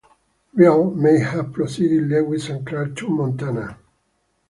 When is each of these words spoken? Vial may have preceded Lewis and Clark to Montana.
Vial 0.55 0.89
may 0.95 1.19
have 1.19 1.53
preceded 1.53 2.07
Lewis 2.09 2.49
and 2.49 2.65
Clark 2.65 2.95
to 2.95 3.07
Montana. 3.07 3.77